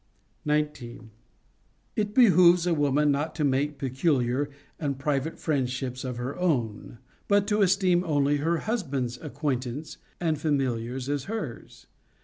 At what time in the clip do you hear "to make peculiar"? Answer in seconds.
3.35-4.49